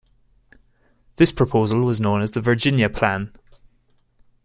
[1.17, 3.31] This proposal was known as the Virginia Plan.